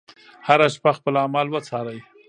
هره 0.47 0.67
شپه 0.75 0.91
خپل 0.97 1.13
اعمال 1.21 1.47
وڅارئ. 1.49 1.99